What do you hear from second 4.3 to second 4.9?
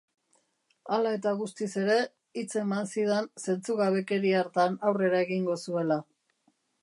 hartan